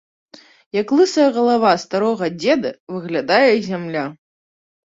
[0.77, 4.05] Як лысая галава старога дзеда, выглядае зямля.